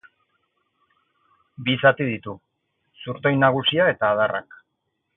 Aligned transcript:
Bi 1.67 1.77
zati 1.83 2.09
ditu: 2.09 2.35
zurtoin 3.05 3.41
nagusia 3.47 3.91
eta 3.97 4.15
adarrak. 4.19 4.63